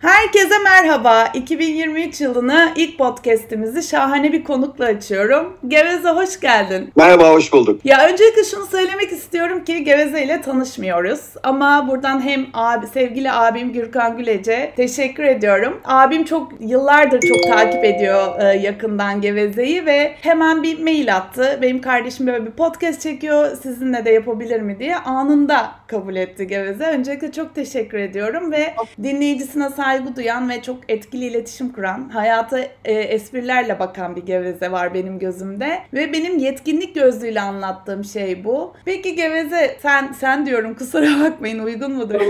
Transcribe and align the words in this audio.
Herkese 0.00 0.58
merhaba. 0.58 1.26
2023 1.34 2.20
yılını 2.20 2.72
ilk 2.76 2.98
podcast'imizi 2.98 3.82
şahane 3.82 4.32
bir 4.32 4.44
konukla 4.44 4.84
açıyorum. 4.84 5.56
Geveze 5.68 6.08
hoş 6.08 6.40
geldin. 6.40 6.92
Merhaba, 6.96 7.30
hoş 7.30 7.52
bulduk. 7.52 7.80
Ya 7.84 8.08
öncelikle 8.08 8.44
şunu 8.44 8.66
söylemek 8.66 9.12
istiyorum 9.12 9.64
ki 9.64 9.84
Geveze 9.84 10.24
ile 10.24 10.40
tanışmıyoruz. 10.40 11.20
Ama 11.42 11.88
buradan 11.88 12.20
hem 12.20 12.46
abi, 12.54 12.86
sevgili 12.86 13.32
abim 13.32 13.72
Gürkan 13.72 14.16
Gülece 14.16 14.72
teşekkür 14.76 15.22
ediyorum. 15.24 15.80
Abim 15.84 16.24
çok 16.24 16.52
yıllardır 16.60 17.20
çok 17.20 17.42
takip 17.42 17.84
ediyor 17.84 18.40
e, 18.40 18.56
yakından 18.56 19.20
Geveze'yi 19.20 19.86
ve 19.86 20.14
hemen 20.20 20.62
bir 20.62 20.78
mail 20.82 21.16
attı. 21.16 21.58
Benim 21.62 21.80
kardeşim 21.80 22.26
böyle 22.26 22.46
bir 22.46 22.50
podcast 22.50 23.00
çekiyor. 23.00 23.56
Sizinle 23.62 24.04
de 24.04 24.10
yapabilir 24.10 24.60
mi 24.60 24.78
diye 24.78 24.96
anında 24.96 25.72
kabul 25.86 26.16
etti 26.16 26.46
Geveze. 26.46 26.84
Öncelikle 26.84 27.32
çok 27.32 27.54
teşekkür 27.54 27.98
ediyorum 27.98 28.52
ve 28.52 28.74
dinleyicisine 29.02 29.70
saygı 29.90 30.16
duyan 30.16 30.48
ve 30.48 30.62
çok 30.62 30.76
etkili 30.88 31.24
iletişim 31.24 31.72
kuran, 31.72 32.08
hayata 32.08 32.60
e, 32.84 32.92
esprilerle 32.92 33.78
bakan 33.78 34.16
bir 34.16 34.22
Geveze 34.22 34.72
var 34.72 34.94
benim 34.94 35.18
gözümde 35.18 35.78
ve 35.92 36.12
benim 36.12 36.38
yetkinlik 36.38 36.94
gözlüğüyle 36.94 37.40
anlattığım 37.40 38.04
şey 38.04 38.44
bu. 38.44 38.74
Peki 38.84 39.14
Geveze 39.14 39.76
sen 39.82 40.12
sen 40.12 40.46
diyorum 40.46 40.74
kusura 40.74 41.24
bakmayın 41.24 41.58
uygun 41.58 41.92
mudur? 41.92 42.20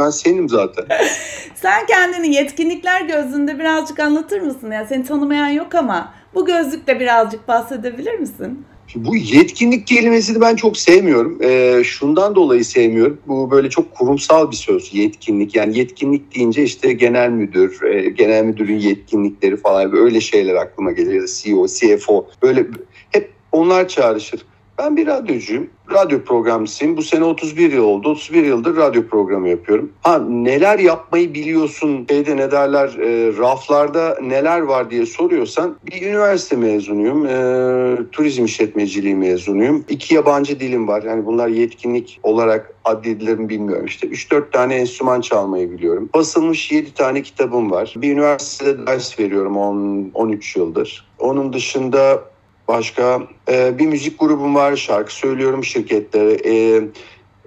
Ben 0.00 0.10
senim 0.10 0.48
zaten. 0.48 0.84
sen 1.54 1.86
kendini 1.86 2.34
yetkinlikler 2.34 3.00
gözlüğünde 3.00 3.58
birazcık 3.58 4.00
anlatır 4.00 4.40
mısın? 4.40 4.70
Yani 4.70 4.86
seni 4.86 5.04
tanımayan 5.04 5.48
yok 5.48 5.74
ama 5.74 6.12
bu 6.34 6.46
gözlükte 6.46 7.00
birazcık 7.00 7.48
bahsedebilir 7.48 8.18
misin? 8.18 8.66
Bu 8.94 9.16
yetkinlik 9.16 9.86
kelimesini 9.86 10.40
ben 10.40 10.56
çok 10.56 10.76
sevmiyorum. 10.76 11.38
E, 11.42 11.82
şundan 11.84 12.34
dolayı 12.34 12.64
sevmiyorum. 12.64 13.18
Bu 13.26 13.50
böyle 13.50 13.70
çok 13.70 13.94
kurumsal 13.94 14.50
bir 14.50 14.56
söz 14.56 14.94
yetkinlik. 14.94 15.54
Yani 15.54 15.78
yetkinlik 15.78 16.34
deyince 16.34 16.62
işte 16.62 16.92
genel 16.92 17.30
müdür, 17.30 17.82
e, 17.82 18.10
genel 18.10 18.44
müdürün 18.44 18.78
yetkinlikleri 18.78 19.56
falan 19.56 19.96
öyle 19.96 20.20
şeyler 20.20 20.54
aklıma 20.54 20.92
gelir. 20.92 21.26
CEO, 21.26 21.66
CFO 21.66 22.26
böyle 22.42 22.66
hep 23.10 23.30
onlar 23.52 23.88
çağrışır. 23.88 24.40
Ben 24.78 24.96
bir 24.96 25.06
radyocuyum. 25.06 25.70
Radyo 25.92 26.22
programcısıyım. 26.24 26.96
Bu 26.96 27.02
sene 27.02 27.24
31 27.24 27.72
yıl 27.72 27.84
oldu. 27.84 28.08
31 28.08 28.44
yıldır 28.44 28.76
radyo 28.76 29.06
programı 29.08 29.48
yapıyorum. 29.48 29.92
Ha 30.02 30.18
neler 30.28 30.78
yapmayı 30.78 31.34
biliyorsun? 31.34 32.06
Şeyde 32.08 32.36
ne 32.36 32.50
derler? 32.50 32.88
E, 32.88 33.36
raflarda 33.38 34.18
neler 34.22 34.60
var 34.60 34.90
diye 34.90 35.06
soruyorsan 35.06 35.76
bir 35.86 36.02
üniversite 36.02 36.56
mezunuyum. 36.56 37.26
E, 37.26 38.10
turizm 38.12 38.44
işletmeciliği 38.44 39.14
mezunuyum. 39.14 39.84
İki 39.88 40.14
yabancı 40.14 40.60
dilim 40.60 40.88
var. 40.88 41.02
Yani 41.02 41.26
bunlar 41.26 41.48
yetkinlik 41.48 42.20
olarak 42.22 42.74
addedilir 42.84 43.38
mi 43.38 43.48
bilmiyorum. 43.48 43.86
İşte 43.86 44.06
3-4 44.06 44.50
tane 44.50 44.74
enstrüman 44.74 45.20
çalmayı 45.20 45.70
biliyorum. 45.72 46.10
Basılmış 46.14 46.72
7 46.72 46.94
tane 46.94 47.22
kitabım 47.22 47.70
var. 47.70 47.94
Bir 47.96 48.12
üniversitede 48.12 48.86
ders 48.86 49.18
veriyorum 49.18 49.56
10, 49.56 50.10
13 50.14 50.56
yıldır. 50.56 51.06
Onun 51.18 51.52
dışında 51.52 52.22
Başka 52.68 53.22
e, 53.48 53.78
bir 53.78 53.86
müzik 53.86 54.20
grubum 54.20 54.54
var, 54.54 54.76
şarkı 54.76 55.14
söylüyorum 55.14 55.64
şirketlere. 55.64 56.32
E, 56.44 56.82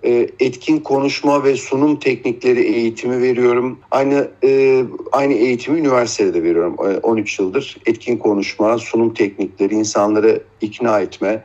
e, 0.03 0.29
etkin 0.39 0.79
konuşma 0.79 1.43
ve 1.43 1.55
sunum 1.55 1.99
teknikleri 1.99 2.61
eğitimi 2.61 3.21
veriyorum. 3.21 3.79
Aynı 3.91 4.31
e, 4.43 4.83
aynı 5.11 5.33
eğitimi 5.33 5.79
üniversitede 5.79 6.43
veriyorum 6.43 6.75
e, 6.79 6.97
13 6.97 7.39
yıldır. 7.39 7.77
Etkin 7.85 8.17
konuşma, 8.17 8.77
sunum 8.77 9.13
teknikleri, 9.13 9.75
insanları 9.75 10.43
ikna 10.61 10.99
etme, 10.99 11.43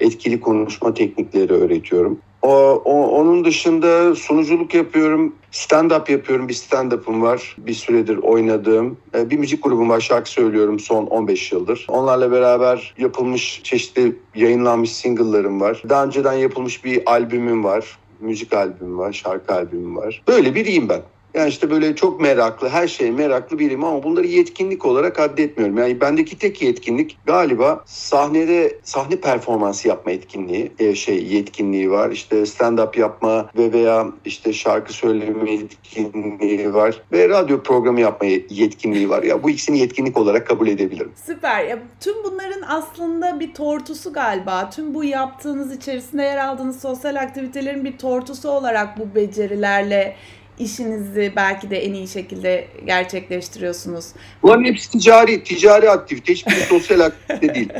etkili 0.00 0.40
konuşma 0.40 0.94
teknikleri 0.94 1.52
öğretiyorum. 1.52 2.18
O, 2.44 2.82
o, 2.84 3.20
onun 3.20 3.44
dışında 3.44 4.14
sunuculuk 4.14 4.74
yapıyorum, 4.74 5.34
stand-up 5.52 6.12
yapıyorum. 6.12 6.48
Bir 6.48 6.54
stand-up'ım 6.54 7.22
var 7.22 7.56
bir 7.58 7.72
süredir 7.72 8.16
oynadığım. 8.16 8.96
E, 9.14 9.30
bir 9.30 9.38
müzik 9.38 9.62
grubum 9.62 9.88
var, 9.88 10.00
şarkı 10.00 10.30
söylüyorum 10.30 10.78
son 10.78 11.06
15 11.06 11.52
yıldır. 11.52 11.86
Onlarla 11.88 12.32
beraber 12.32 12.94
yapılmış 12.98 13.60
çeşitli 13.64 14.16
yayınlanmış 14.34 14.92
single'larım 14.92 15.60
var. 15.60 15.82
Daha 15.88 16.04
önceden 16.04 16.32
yapılmış 16.32 16.84
bir 16.84 17.10
albümüm 17.10 17.64
var. 17.64 17.98
Müzik 18.20 18.52
albümüm 18.52 18.98
var, 18.98 19.12
şarkı 19.12 19.54
albümüm 19.54 19.96
var. 19.96 20.22
Böyle 20.28 20.54
biriyim 20.54 20.88
ben. 20.88 21.02
Yani 21.34 21.48
işte 21.48 21.70
böyle 21.70 21.96
çok 21.96 22.20
meraklı, 22.20 22.68
her 22.68 22.88
şeye 22.88 23.10
meraklı 23.10 23.58
biriyim 23.58 23.84
ama 23.84 24.02
bunları 24.02 24.26
yetkinlik 24.26 24.86
olarak 24.86 25.20
addetmiyorum. 25.20 25.78
Yani 25.78 26.00
bendeki 26.00 26.38
tek 26.38 26.62
yetkinlik 26.62 27.16
galiba 27.26 27.82
sahnede 27.86 28.78
sahne 28.82 29.16
performansı 29.16 29.88
yapma 29.88 30.12
etkinliği, 30.12 30.72
e, 30.78 30.94
şey 30.94 31.24
yetkinliği 31.26 31.90
var. 31.90 32.10
İşte 32.10 32.36
stand-up 32.36 33.00
yapma 33.00 33.50
ve 33.58 33.72
veya 33.72 34.06
işte 34.24 34.52
şarkı 34.52 34.92
söyleme 34.92 35.50
yetkinliği 35.50 36.74
var 36.74 37.02
ve 37.12 37.28
radyo 37.28 37.62
programı 37.62 38.00
yapma 38.00 38.28
yetkinliği 38.50 39.08
var. 39.08 39.22
Ya 39.22 39.42
bu 39.42 39.50
ikisini 39.50 39.78
yetkinlik 39.78 40.16
olarak 40.16 40.46
kabul 40.46 40.68
edebilirim. 40.68 41.12
Süper. 41.26 41.64
Ya 41.64 41.78
tüm 42.00 42.24
bunların 42.24 42.62
aslında 42.68 43.40
bir 43.40 43.54
tortusu 43.54 44.12
galiba. 44.12 44.70
Tüm 44.70 44.94
bu 44.94 45.04
yaptığınız 45.04 45.76
içerisinde 45.76 46.22
yer 46.22 46.36
aldığınız 46.36 46.80
sosyal 46.80 47.16
aktivitelerin 47.16 47.84
bir 47.84 47.98
tortusu 47.98 48.50
olarak 48.50 48.98
bu 48.98 49.14
becerilerle 49.14 50.16
işinizi 50.58 51.32
belki 51.36 51.70
de 51.70 51.84
en 51.84 51.94
iyi 51.94 52.08
şekilde 52.08 52.68
gerçekleştiriyorsunuz. 52.84 54.06
Bunların 54.42 54.64
hepsi 54.64 54.90
ticari, 54.90 55.44
ticari 55.44 55.90
aktivite. 55.90 56.32
Hiçbiri 56.32 56.60
sosyal 56.68 57.00
aktivite 57.00 57.54
değil. 57.54 57.72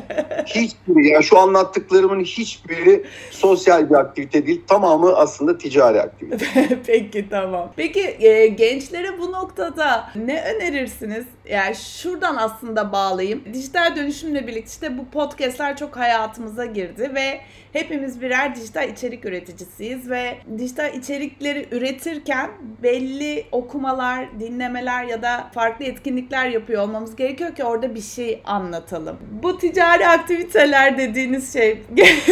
Hiçbiri, 0.47 1.09
yani 1.09 1.25
şu 1.25 1.39
anlattıklarımın 1.39 2.25
hiçbiri 2.25 3.05
sosyal 3.31 3.91
bir 3.91 3.95
aktivite 3.95 4.47
değil. 4.47 4.63
Tamamı 4.67 5.17
aslında 5.17 5.59
ticari 5.59 6.01
aktivite. 6.01 6.47
Peki 6.87 7.29
tamam. 7.31 7.73
Peki 7.77 8.17
e, 8.21 8.47
gençlere 8.47 9.19
bu 9.19 9.33
noktada 9.33 10.11
ne 10.17 10.43
önerirsiniz? 10.43 11.25
Yani 11.51 11.75
şuradan 11.77 12.37
aslında 12.37 12.93
bağlayayım. 12.93 13.43
Dijital 13.55 13.97
dönüşümle 13.97 14.47
birlikte 14.47 14.65
işte 14.71 14.99
bu 14.99 15.11
podcastler 15.11 15.77
çok 15.77 15.97
hayatımıza 15.97 16.67
girdi 16.67 17.11
ve 17.15 17.41
hepimiz 17.73 18.21
birer 18.21 18.57
dijital 18.57 18.89
içerik 18.89 19.25
üreticisiyiz 19.25 20.11
ve 20.11 20.39
dijital 20.59 20.95
içerikleri 20.95 21.69
üretirken 21.71 22.51
belli 22.83 23.45
okumalar, 23.53 24.41
dinlemeler 24.41 25.05
ya 25.05 25.23
da 25.23 25.51
farklı 25.55 25.85
etkinlikler 25.85 26.49
yapıyor 26.49 26.83
olmamız 26.83 27.17
gerekiyor 27.17 27.55
ki 27.55 27.65
orada 27.65 27.95
bir 27.95 28.01
şey 28.01 28.41
anlatalım. 28.45 29.17
Bu 29.43 29.59
ticari 29.59 30.09
aktiviteler 30.09 30.99
dediğiniz 30.99 31.53
şey 31.53 31.83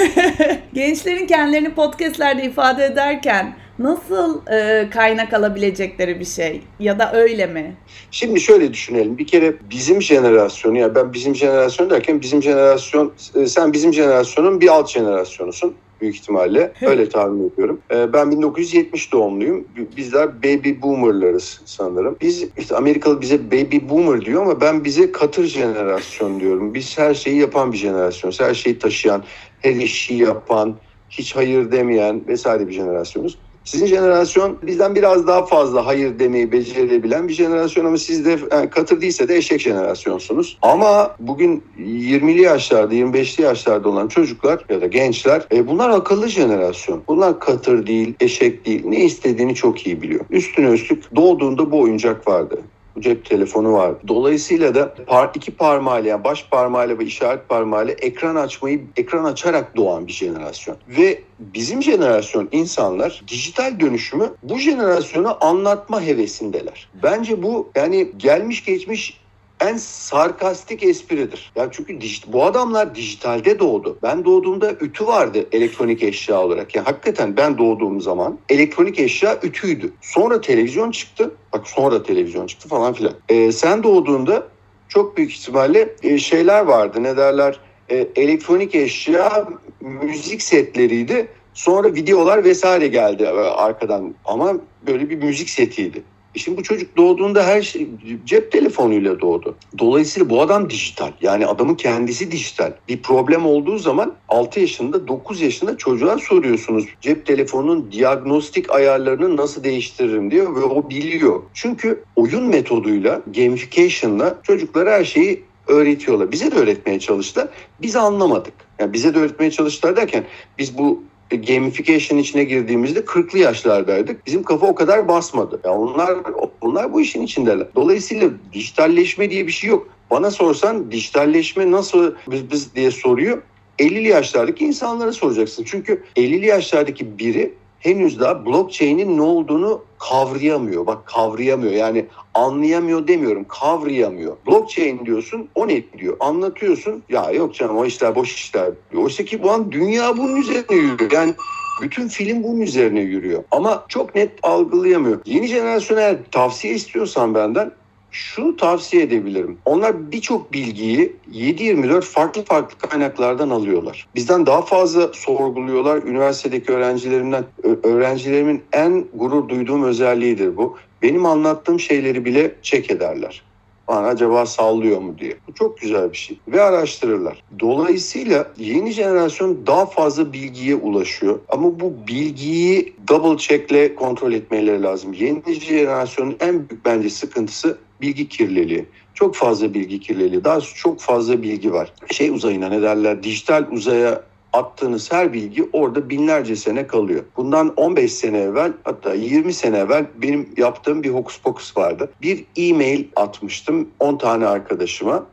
gençlerin 0.73 1.27
kendilerini 1.27 1.75
podcastlerde 1.75 2.43
ifade 2.43 2.85
ederken 2.85 3.55
nasıl 3.79 4.47
e, 4.47 4.91
kaynak 4.91 5.35
alabilecekleri 5.35 6.21
bir 6.21 6.25
şey 6.25 6.63
ya 6.81 6.99
da 6.99 7.13
öyle 7.13 7.47
mi? 7.47 7.77
Şimdi 8.11 8.41
şöyle 8.41 8.73
düşünelim. 8.73 9.19
Bir 9.19 9.27
kere 9.27 9.55
bizim 9.71 10.03
jenerasyonu 10.03 10.79
ya 10.79 10.95
ben 10.95 11.13
bizim 11.13 11.35
jenerasyon 11.35 11.91
derken 11.91 12.21
bizim 12.21 12.43
jenerasyon 12.43 13.13
e, 13.35 13.47
sen 13.47 13.73
bizim 13.73 13.95
jenerasyonun 13.95 14.61
bir 14.61 14.69
alt 14.69 14.91
jenerasyonusun 14.91 15.75
büyük 16.03 16.15
ihtimalle. 16.17 16.73
Öyle 16.83 17.09
tahmin 17.09 17.51
ediyorum. 17.51 17.81
E, 17.95 18.13
ben 18.13 18.31
1970 18.31 19.13
doğumluyum. 19.13 19.65
Bizler 19.97 20.43
baby 20.43 20.71
boomerlarız 20.83 21.61
sanırım. 21.65 22.17
Biz 22.21 22.49
işte 22.59 22.77
Amerikalı 22.77 23.21
bize 23.21 23.51
baby 23.51 23.77
boomer 23.89 24.25
diyor 24.25 24.43
ama 24.43 24.61
ben 24.61 24.85
bize 24.85 25.13
katır 25.13 25.45
jenerasyon 25.45 26.41
diyorum. 26.41 26.75
Biz 26.75 26.99
her 26.99 27.15
şeyi 27.15 27.37
yapan 27.37 27.73
bir 27.73 27.79
jenerasyon. 27.79 28.33
Her 28.39 28.55
şeyi 28.55 28.79
taşıyan, 28.79 29.25
her 29.61 29.75
işi 29.75 30.15
yapan, 30.15 30.77
hiç 31.11 31.37
hayır 31.37 31.73
demeyen 31.73 32.27
vesaire 32.29 32.69
bir 32.69 32.73
jenerasyonuz. 32.73 33.39
Sizin 33.65 33.87
jenerasyon 33.87 34.59
bizden 34.63 34.95
biraz 34.95 35.27
daha 35.27 35.47
fazla 35.47 35.87
hayır 35.87 36.19
demeyi 36.19 36.53
becerebilen 36.53 37.29
bir 37.29 37.33
jenerasyon 37.33 37.85
ama 37.85 37.99
siz 37.99 38.25
de 38.25 38.39
yani 38.53 38.71
katır 38.71 39.01
değilse 39.01 39.29
de 39.29 39.37
eşek 39.37 39.61
jenerasyonsunuz. 39.61 40.59
Ama 40.63 41.17
bugün 41.21 41.65
20'li 41.79 42.43
yaşlarda, 42.43 42.95
25'li 42.95 43.43
yaşlarda 43.43 43.89
olan 43.89 44.09
çocuklar 44.09 44.65
ya 44.69 44.81
da 44.81 44.87
gençler 44.87 45.47
e, 45.53 45.67
bunlar 45.69 45.91
akıllı 45.91 46.29
jenerasyon. 46.29 47.03
Bunlar 47.09 47.41
katır 47.41 47.87
değil, 47.87 48.15
eşek 48.21 48.67
değil. 48.67 48.83
Ne 48.85 49.05
istediğini 49.05 49.55
çok 49.55 49.87
iyi 49.87 50.03
biliyor. 50.03 50.25
Üstüne 50.31 50.71
üstlük 50.71 51.17
doğduğunda 51.17 51.71
bu 51.71 51.81
oyuncak 51.81 52.29
vardı 52.29 52.63
cep 52.99 53.25
telefonu 53.25 53.73
var. 53.73 53.95
Dolayısıyla 54.09 54.75
da 54.75 54.95
par 55.07 55.31
iki 55.35 55.51
parmağıyla 55.51 56.11
yani 56.11 56.25
baş 56.25 56.47
parmağıyla 56.51 56.99
ve 56.99 57.05
işaret 57.05 57.49
parmağıyla 57.49 57.95
ekran 57.95 58.37
açmayı 58.37 58.81
ekran 58.97 59.25
açarak 59.25 59.77
doğan 59.77 60.07
bir 60.07 60.13
jenerasyon. 60.13 60.77
Ve 60.89 61.23
bizim 61.39 61.83
jenerasyon 61.83 62.49
insanlar 62.53 63.23
dijital 63.29 63.81
dönüşümü 63.81 64.31
bu 64.43 64.59
jenerasyona 64.59 65.35
anlatma 65.41 66.03
hevesindeler. 66.03 66.89
Bence 67.03 67.43
bu 67.43 67.71
yani 67.75 68.11
gelmiş 68.17 68.65
geçmiş 68.65 69.22
en 69.63 69.77
sarkastik 69.77 70.83
espridir. 70.83 71.53
Ya 71.57 71.69
çünkü 71.73 71.99
bu 72.27 72.45
adamlar 72.45 72.95
dijitalde 72.95 73.59
doğdu. 73.59 73.99
Ben 74.03 74.25
doğduğumda 74.25 74.73
ütü 74.73 75.07
vardı 75.07 75.47
elektronik 75.53 76.03
eşya 76.03 76.41
olarak. 76.41 76.75
Yani 76.75 76.85
hakikaten 76.85 77.37
ben 77.37 77.59
doğduğum 77.59 78.01
zaman 78.01 78.39
elektronik 78.49 78.99
eşya 78.99 79.39
ütüydü. 79.43 79.93
Sonra 80.01 80.41
televizyon 80.41 80.91
çıktı. 80.91 81.35
Bak 81.53 81.69
sonra 81.69 82.03
televizyon 82.03 82.47
çıktı 82.47 82.69
falan 82.69 82.93
filan. 82.93 83.15
Ee, 83.29 83.53
sen 83.53 83.83
doğduğunda 83.83 84.49
çok 84.89 85.17
büyük 85.17 85.33
ihtimalle 85.33 85.95
e, 86.03 86.19
şeyler 86.19 86.65
vardı. 86.65 87.03
Ne 87.03 87.17
derler? 87.17 87.61
E, 87.89 88.09
elektronik 88.17 88.75
eşya 88.75 89.49
müzik 89.81 90.43
setleriydi. 90.43 91.29
Sonra 91.55 91.95
videolar 91.95 92.45
vesaire 92.45 92.89
geldi 92.89 93.29
arkadan 93.29 94.15
ama 94.25 94.55
böyle 94.87 95.11
bir 95.11 95.17
müzik 95.17 95.51
setiydi. 95.51 96.03
E 96.35 96.39
şimdi 96.39 96.59
bu 96.59 96.63
çocuk 96.63 96.97
doğduğunda 96.97 97.47
her 97.47 97.63
şey 97.63 97.89
cep 98.25 98.53
telefonuyla 98.53 99.21
doğdu. 99.21 99.57
Dolayısıyla 99.79 100.31
bu 100.31 100.43
adam 100.43 100.71
dijital. 100.71 101.13
Yani 101.21 101.47
adamın 101.47 101.75
kendisi 101.75 102.33
dijital. 102.33 102.73
Bir 102.89 103.03
problem 103.03 103.47
olduğu 103.47 103.79
zaman 103.79 104.15
6 104.29 104.61
yaşında 104.61 105.09
9 105.09 105.41
yaşında 105.41 105.77
çocuğa 105.77 106.19
soruyorsunuz. 106.19 106.85
Cep 107.01 107.27
telefonunun 107.27 107.93
diagnostik 107.93 108.71
ayarlarını 108.71 109.37
nasıl 109.37 109.65
değiştiririm 109.65 110.31
diyor 110.31 110.57
ve 110.57 110.65
o 110.65 110.91
biliyor. 110.91 111.43
Çünkü 111.55 112.05
oyun 112.17 112.45
metoduyla, 112.45 113.23
gamification'la 113.35 114.39
çocuklara 114.43 114.93
her 114.93 115.05
şeyi 115.05 115.43
öğretiyorlar. 115.67 116.33
Bize 116.33 116.51
de 116.51 116.55
öğretmeye 116.55 117.01
çalıştılar. 117.01 117.49
Biz 117.83 117.97
anlamadık. 117.97 118.55
Yani 118.79 118.93
bize 118.93 119.15
de 119.15 119.19
öğretmeye 119.19 119.51
çalıştılar 119.51 119.97
derken 119.97 120.25
biz 120.59 120.79
bu 120.79 121.03
gamification 121.37 122.19
içine 122.19 122.45
girdiğimizde 122.45 123.01
40'lı 123.01 123.39
yaşlardaydık. 123.39 124.27
Bizim 124.27 124.43
kafa 124.43 124.67
o 124.67 124.75
kadar 124.75 125.09
basmadı. 125.09 125.61
Ya 125.65 125.73
onlar 125.73 126.19
onlar 126.61 126.93
bu 126.93 127.01
işin 127.01 127.23
içindeler. 127.23 127.67
Dolayısıyla 127.75 128.31
dijitalleşme 128.53 129.31
diye 129.31 129.47
bir 129.47 129.53
şey 129.53 129.71
yok. 129.71 129.89
Bana 130.11 130.31
sorsan 130.31 130.93
dijitalleşme 130.93 131.71
nasıl 131.71 132.15
biz, 132.31 132.51
biz 132.51 132.75
diye 132.75 132.91
soruyor. 132.91 133.43
50'li 133.79 134.09
yaşlardaki 134.09 134.65
insanlara 134.65 135.13
soracaksın. 135.13 135.65
Çünkü 135.65 136.03
50'li 136.17 136.47
yaşlardaki 136.47 137.19
biri 137.19 137.55
henüz 137.83 138.21
daha 138.21 138.47
blockchain'in 138.47 139.17
ne 139.17 139.23
olduğunu 139.23 139.85
kavrayamıyor. 139.99 140.87
Bak 140.87 141.07
kavrayamıyor 141.07 141.73
yani 141.73 142.07
anlayamıyor 142.35 143.09
demiyorum 143.09 143.45
kavrayamıyor. 143.49 144.37
Blockchain 144.47 145.07
diyorsun 145.07 145.49
o 145.55 145.69
ne 145.69 145.83
diyor 145.99 146.17
anlatıyorsun 146.21 147.03
ya 147.09 147.31
yok 147.31 147.55
canım 147.55 147.77
o 147.77 147.85
işler 147.85 148.15
boş 148.15 148.35
işler. 148.35 148.71
Oysa 148.97 149.25
ki 149.25 149.43
bu 149.43 149.51
an 149.51 149.73
dünya 149.73 150.17
bunun 150.17 150.37
üzerine 150.37 150.77
yürüyor. 150.77 151.11
Yani 151.11 151.35
bütün 151.83 152.09
film 152.09 152.43
bunun 152.43 152.61
üzerine 152.61 153.01
yürüyor. 153.01 153.45
Ama 153.51 153.85
çok 153.89 154.15
net 154.15 154.31
algılayamıyor. 154.43 155.21
Yeni 155.25 155.47
jenerasyona 155.47 156.17
tavsiye 156.31 156.75
istiyorsan 156.75 157.35
benden 157.35 157.73
şunu 158.13 158.57
tavsiye 158.57 159.03
edebilirim. 159.03 159.59
Onlar 159.65 160.13
birçok 160.13 160.53
bilgiyi 160.53 161.17
7-24 161.33 162.03
farklı 162.03 162.45
farklı 162.45 162.89
kaynaklardan 162.89 163.51
alıyorlar. 163.51 164.07
Bizden 164.15 164.47
daha 164.47 164.63
fazla 164.63 165.13
sorguluyorlar. 165.13 166.03
Üniversitedeki 166.03 166.73
öğrencilerimden, 166.73 167.45
öğrencilerimin 167.83 168.63
en 168.73 169.05
gurur 169.15 169.49
duyduğum 169.49 169.85
özelliğidir 169.85 170.57
bu. 170.57 170.77
Benim 171.03 171.27
anlattığım 171.27 171.81
şeyleri 171.81 172.25
bile 172.25 172.55
çek 172.63 172.91
ederler. 172.91 173.43
Bana 173.89 174.07
acaba 174.07 174.47
sallıyor 174.47 175.01
mu 175.01 175.19
diye. 175.19 175.37
Bu 175.49 175.55
çok 175.55 175.79
güzel 175.79 176.13
bir 176.13 176.17
şey. 176.17 176.39
Ve 176.49 176.63
araştırırlar. 176.63 177.43
Dolayısıyla 177.61 178.53
yeni 178.59 178.93
jenerasyon 178.93 179.67
daha 179.67 179.87
fazla 179.87 180.33
bilgiye 180.33 180.75
ulaşıyor. 180.75 181.41
Ama 181.49 181.81
bu 181.81 181.95
bilgiyi 182.09 182.95
double 183.09 183.39
checkle 183.39 183.95
kontrol 183.95 184.33
etmeleri 184.33 184.83
lazım. 184.83 185.13
Yeni 185.13 185.55
jenerasyonun 185.55 186.37
en 186.41 186.69
büyük 186.69 186.85
bence 186.85 187.11
sıkıntısı 187.11 187.79
bilgi 188.03 188.29
kirliliği. 188.29 188.85
Çok 189.15 189.35
fazla 189.35 189.75
bilgi 189.75 190.01
kirliliği. 190.01 190.45
Daha 190.45 190.61
çok 190.61 191.01
fazla 191.01 191.43
bilgi 191.43 191.73
var. 191.73 191.93
Şey 192.13 192.31
uzayına 192.31 192.69
ne 192.69 192.83
derler? 192.83 193.23
Dijital 193.23 193.67
uzaya 193.71 194.23
attığınız 194.53 195.13
her 195.13 195.33
bilgi 195.33 195.69
orada 195.73 196.11
binlerce 196.11 196.57
sene 196.57 196.87
kalıyor. 196.87 197.25
Bundan 197.37 197.75
15 197.77 198.13
sene 198.13 198.39
evvel 198.39 198.73
hatta 198.85 199.15
20 199.15 199.53
sene 199.53 199.79
evvel 199.79 200.07
benim 200.23 200.49
yaptığım 200.57 201.03
bir 201.03 201.11
hokus 201.11 201.41
pokus 201.41 201.77
vardı. 201.77 202.11
Bir 202.23 202.45
e-mail 202.57 203.05
atmıştım 203.17 203.89
10 204.01 204.19
tane 204.19 204.47
arkadaşıma. 204.47 205.27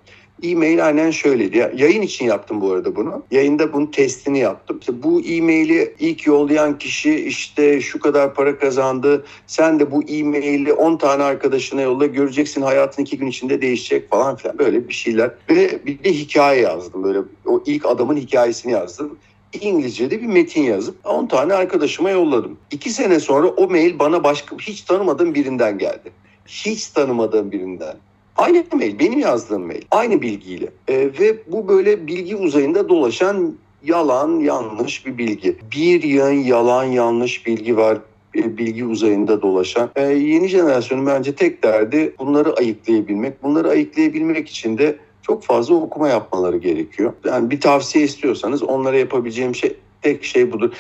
E-mail 0.44 0.86
aynen 0.86 1.12
şöyleydi. 1.12 1.58
Ya, 1.58 1.72
yayın 1.76 2.02
için 2.02 2.26
yaptım 2.26 2.62
bu 2.62 2.72
arada 2.72 2.96
bunu. 2.96 3.24
Yayında 3.32 3.74
bunun 3.74 3.86
testini 3.86 4.40
yaptım. 4.40 4.78
İşte 4.80 5.04
bu 5.04 5.22
e-maili 5.22 5.96
ilk 6.00 6.28
yollayan 6.28 6.78
kişi 6.78 7.16
işte 7.16 7.82
şu 7.82 8.00
kadar 8.00 8.34
para 8.34 8.60
kazandı. 8.60 9.26
Sen 9.48 9.80
de 9.80 9.92
bu 9.92 10.04
e-maili 10.04 10.74
10 10.74 10.98
tane 10.98 11.24
arkadaşına 11.24 11.82
yolla. 11.82 12.06
Göreceksin 12.06 12.62
hayatın 12.62 13.04
iki 13.04 13.18
gün 13.18 13.28
içinde 13.28 13.62
değişecek 13.62 14.10
falan 14.10 14.36
filan. 14.36 14.58
Böyle 14.60 14.88
bir 14.88 14.94
şeyler. 14.94 15.32
Ve 15.50 15.86
bir 15.86 16.04
de 16.04 16.14
hikaye 16.14 16.62
yazdım. 16.62 17.04
Böyle 17.04 17.20
o 17.46 17.64
ilk 17.66 17.86
adamın 17.86 18.18
hikayesini 18.18 18.72
yazdım. 18.72 19.18
İngilizce'de 19.62 20.22
bir 20.22 20.28
metin 20.28 20.64
yazıp 20.64 20.96
10 21.08 21.28
tane 21.28 21.54
arkadaşıma 21.54 22.10
yolladım. 22.10 22.58
İki 22.72 22.90
sene 22.90 23.20
sonra 23.20 23.48
o 23.48 23.70
mail 23.70 24.00
bana 24.00 24.24
başka 24.24 24.58
hiç 24.58 24.82
tanımadığım 24.82 25.36
birinden 25.36 25.78
geldi. 25.78 26.12
Hiç 26.48 26.88
tanımadığım 26.88 27.52
birinden. 27.52 27.96
Aynı 28.40 28.64
mail, 28.74 29.00
benim 29.00 29.20
yazdığım 29.20 29.68
mail. 29.68 29.82
Aynı 29.92 30.22
bilgiyle. 30.22 30.68
E, 30.88 30.98
ve 30.98 31.38
bu 31.48 31.68
böyle 31.68 32.08
bilgi 32.08 32.36
uzayında 32.36 32.90
dolaşan 32.90 33.56
yalan, 33.84 34.40
yanlış 34.40 35.06
bir 35.06 35.18
bilgi. 35.18 35.58
Bir 35.72 36.04
yığın 36.04 36.32
yalan, 36.32 36.84
yanlış 36.84 37.46
bilgi 37.46 37.78
var 37.78 37.98
e, 38.36 38.58
bilgi 38.58 38.86
uzayında 38.86 39.42
dolaşan. 39.42 39.90
E, 39.96 40.02
yeni 40.04 40.48
jenerasyonun 40.48 41.06
bence 41.06 41.36
tek 41.36 41.64
derdi 41.64 42.16
bunları 42.20 42.54
ayıklayabilmek. 42.54 43.44
Bunları 43.44 43.70
ayıklayabilmek 43.70 44.50
için 44.50 44.78
de 44.78 44.98
çok 45.22 45.44
fazla 45.44 45.76
okuma 45.76 46.10
yapmaları 46.10 46.58
gerekiyor. 46.58 47.14
Yani 47.26 47.50
bir 47.50 47.62
tavsiye 47.62 48.06
istiyorsanız 48.06 48.64
onlara 48.64 48.98
yapabileceğim 48.98 49.56
şey 49.56 49.76
tek 50.02 50.24
şey 50.24 50.52
budur. 50.52 50.74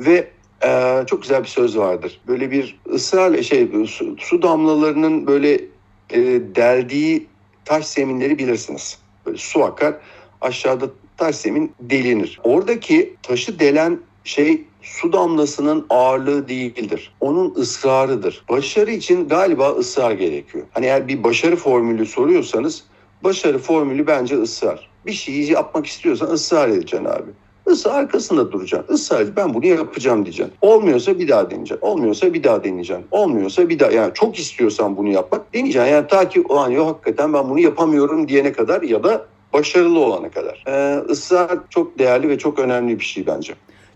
Ve 0.00 0.28
e, 0.64 1.02
çok 1.06 1.22
güzel 1.22 1.42
bir 1.42 1.48
söz 1.48 1.78
vardır. 1.78 2.20
Böyle 2.28 2.50
bir 2.50 2.80
ısrarla 2.92 3.42
şey 3.42 3.68
su, 3.86 4.16
su 4.18 4.42
damlalarının 4.42 5.26
böyle 5.26 5.73
e, 6.10 6.20
deldiği 6.54 7.26
taş 7.64 7.86
zeminleri 7.86 8.38
bilirsiniz. 8.38 8.98
Böyle 9.26 9.38
su 9.38 9.64
akar 9.64 9.94
aşağıda 10.40 10.86
taş 11.16 11.36
zemin 11.36 11.72
delinir. 11.80 12.40
Oradaki 12.44 13.16
taşı 13.22 13.58
delen 13.58 14.00
şey 14.24 14.64
su 14.82 15.12
damlasının 15.12 15.86
ağırlığı 15.90 16.48
değildir. 16.48 17.14
Onun 17.20 17.54
ısrarıdır. 17.54 18.44
Başarı 18.48 18.90
için 18.90 19.28
galiba 19.28 19.70
ısrar 19.70 20.12
gerekiyor. 20.12 20.66
Hani 20.72 20.86
eğer 20.86 21.08
bir 21.08 21.24
başarı 21.24 21.56
formülü 21.56 22.06
soruyorsanız 22.06 22.84
başarı 23.24 23.58
formülü 23.58 24.06
bence 24.06 24.36
ısrar. 24.36 24.88
Bir 25.06 25.12
şeyi 25.12 25.52
yapmak 25.52 25.86
istiyorsan 25.86 26.26
ısrar 26.26 26.68
edeceksin 26.68 27.04
abi. 27.04 27.30
Israr 27.70 27.94
arkasında 27.94 28.52
duracaksın. 28.52 28.94
Israr 28.94 29.36
ben 29.36 29.54
bunu 29.54 29.66
yapacağım 29.66 30.24
diyeceksin. 30.24 30.54
Olmuyorsa 30.60 31.18
bir 31.18 31.28
daha 31.28 31.50
deneyeceksin. 31.50 31.86
Olmuyorsa 31.86 32.34
bir 32.34 32.44
daha 32.44 32.64
deneyeceksin. 32.64 33.06
Olmuyorsa 33.10 33.68
bir 33.68 33.78
daha 33.78 33.90
yani 33.90 34.14
çok 34.14 34.38
istiyorsan 34.38 34.96
bunu 34.96 35.08
yapmak 35.08 35.54
deneyeceksin. 35.54 35.90
Yani 35.90 36.06
ta 36.06 36.28
ki 36.28 36.44
o 36.48 36.56
an 36.56 36.70
yok 36.70 36.88
hakikaten 36.88 37.32
ben 37.32 37.48
bunu 37.50 37.60
yapamıyorum 37.60 38.28
diyene 38.28 38.52
kadar 38.52 38.82
ya 38.82 39.04
da 39.04 39.26
başarılı 39.52 39.98
olana 39.98 40.30
kadar. 40.30 40.64
Ee, 40.66 40.98
ısrar 41.08 41.58
çok 41.70 41.98
değerli 41.98 42.28
ve 42.28 42.38
çok 42.38 42.58
önemli 42.58 43.00
bir 43.00 43.04
şey 43.04 43.26
bence. 43.26 43.54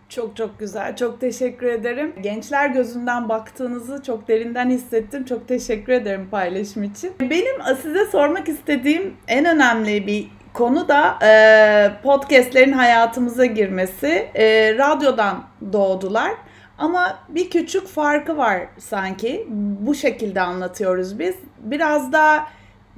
Çok 0.08 0.36
çok 0.36 0.58
güzel. 0.58 0.96
Çok 0.96 1.20
teşekkür 1.20 1.66
ederim. 1.66 2.12
Gençler 2.22 2.68
gözünden 2.68 3.28
baktığınızı 3.28 4.02
çok 4.02 4.28
derinden 4.28 4.70
hissettim. 4.70 5.24
Çok 5.24 5.48
teşekkür 5.48 5.92
ederim 5.92 6.28
paylaşım 6.30 6.82
için. 6.82 7.12
Benim 7.20 7.76
size 7.82 8.06
sormak 8.06 8.48
istediğim 8.48 9.14
en 9.28 9.44
önemli 9.44 10.06
bir 10.06 10.28
konu 10.58 10.88
da 10.88 11.18
e, 11.26 12.02
podcastlerin 12.02 12.72
hayatımıza 12.72 13.46
girmesi. 13.46 14.28
E, 14.34 14.74
radyodan 14.78 15.44
doğdular. 15.72 16.32
Ama 16.78 17.18
bir 17.28 17.50
küçük 17.50 17.88
farkı 17.88 18.36
var 18.36 18.60
sanki. 18.78 19.46
Bu 19.80 19.94
şekilde 19.94 20.40
anlatıyoruz 20.40 21.18
biz. 21.18 21.34
Biraz 21.58 22.12
daha 22.12 22.46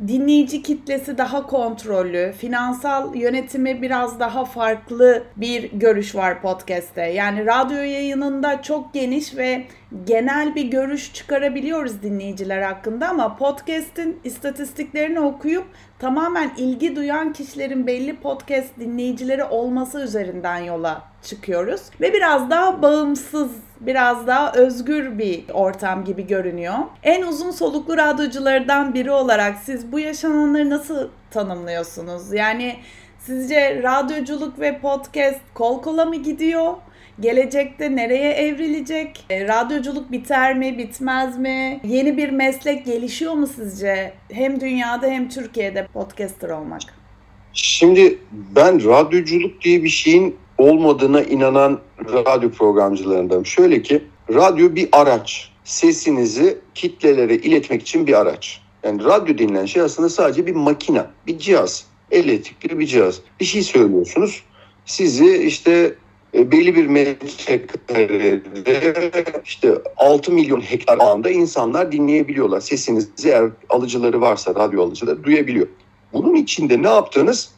dinleyici 0.09 0.63
kitlesi 0.63 1.19
daha 1.19 1.47
kontrollü, 1.47 2.33
finansal 2.39 3.15
yönetimi 3.15 3.83
biraz 3.83 4.21
daha 4.21 4.45
farklı 4.45 5.23
bir 5.37 5.73
görüş 5.73 6.15
var 6.15 6.43
podcast'te. 6.43 7.03
Yani 7.03 7.47
radyo 7.47 7.77
yayınında 7.77 8.63
çok 8.63 8.95
geniş 8.95 9.37
ve 9.37 9.65
genel 10.07 10.55
bir 10.55 10.65
görüş 10.65 11.15
çıkarabiliyoruz 11.15 12.03
dinleyiciler 12.03 12.63
hakkında 12.63 13.09
ama 13.09 13.37
podcast'in 13.37 14.21
istatistiklerini 14.25 15.21
okuyup 15.21 15.67
tamamen 15.99 16.51
ilgi 16.57 16.97
duyan 16.97 17.33
kişilerin 17.33 17.87
belli 17.87 18.17
podcast 18.17 18.79
dinleyicileri 18.79 19.45
olması 19.45 20.01
üzerinden 20.01 20.59
yola 20.59 21.10
çıkıyoruz. 21.23 21.81
Ve 22.01 22.13
biraz 22.13 22.51
daha 22.51 22.83
bağımsız, 22.83 23.51
biraz 23.81 24.27
daha 24.27 24.53
özgür 24.53 25.19
bir 25.19 25.45
ortam 25.53 26.05
gibi 26.05 26.27
görünüyor. 26.27 26.75
En 27.03 27.23
uzun 27.23 27.51
soluklu 27.51 27.97
radyoculardan 27.97 28.95
biri 28.95 29.11
olarak 29.11 29.57
siz 29.65 29.93
bu 29.93 29.99
yaşananları 29.99 30.71
nasıl 30.71 31.09
tanımlıyorsunuz? 31.31 32.33
Yani 32.33 32.77
sizce 33.19 33.83
radyoculuk 33.83 34.61
ve 34.61 34.79
podcast 34.79 35.41
kol 35.55 35.83
kola 35.83 36.05
mı 36.05 36.17
gidiyor? 36.17 36.75
Gelecekte 37.21 37.97
nereye 37.97 38.33
evrilecek? 38.33 39.25
E, 39.31 39.49
radyoculuk 39.49 40.13
biter 40.13 40.57
mi, 40.57 40.79
bitmez 40.79 41.39
mi? 41.39 41.81
Yeni 41.85 42.17
bir 42.17 42.31
meslek 42.31 42.87
gelişiyor 42.87 43.33
mu 43.33 43.47
sizce? 43.47 44.13
Hem 44.33 44.61
dünyada 44.61 45.07
hem 45.07 45.29
Türkiye'de 45.29 45.87
podcaster 45.87 46.49
olmak. 46.49 46.83
Şimdi 47.53 48.19
ben 48.33 48.85
radyoculuk 48.85 49.63
diye 49.63 49.83
bir 49.83 49.89
şeyin 49.89 50.37
olmadığına 50.61 51.23
inanan 51.23 51.79
radyo 52.13 52.51
programcılarından. 52.51 53.43
Şöyle 53.43 53.83
ki 53.83 54.05
radyo 54.35 54.75
bir 54.75 54.89
araç. 54.93 55.51
Sesinizi 55.65 56.59
kitlelere 56.75 57.35
iletmek 57.35 57.83
için 57.83 58.07
bir 58.07 58.21
araç. 58.21 58.61
Yani 58.83 59.05
radyo 59.05 59.39
denilen 59.39 59.67
şey 59.67 59.83
aslında 59.83 60.09
sadece 60.09 60.47
bir 60.47 60.55
makine, 60.55 61.05
bir 61.27 61.39
cihaz. 61.39 61.85
Elektrikli 62.11 62.79
bir 62.79 62.87
cihaz. 62.87 63.21
Bir 63.41 63.45
şey 63.45 63.63
söylüyorsunuz. 63.63 64.43
Sizi 64.87 65.37
işte 65.37 65.95
e, 66.35 66.53
belli 66.53 66.75
bir 66.75 66.87
metrekarede 66.87 68.41
işte 69.45 69.75
6 69.97 70.33
milyon 70.33 70.61
hektar 70.61 70.99
alanda 70.99 71.31
insanlar 71.31 71.93
dinleyebiliyorlar. 71.93 72.61
Sesinizi 72.61 73.29
eğer 73.29 73.51
alıcıları 73.69 74.21
varsa 74.21 74.55
radyo 74.55 74.83
alıcıları 74.83 75.25
duyabiliyor. 75.25 75.67
Bunun 76.13 76.35
içinde 76.35 76.83
ne 76.83 76.89
yaptığınız 76.89 77.51